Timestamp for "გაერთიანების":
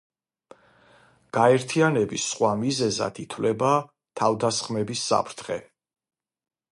1.37-2.25